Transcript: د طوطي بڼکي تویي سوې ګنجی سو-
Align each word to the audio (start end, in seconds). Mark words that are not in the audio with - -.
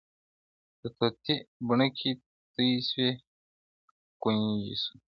د 0.81 0.83
طوطي 0.97 1.35
بڼکي 1.67 2.11
تویي 2.53 2.77
سوې 2.89 3.09
ګنجی 4.21 4.73
سو- 4.83 4.95